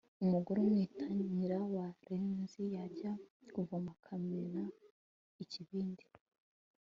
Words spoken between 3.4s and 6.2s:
kuvoma akamena ikibindi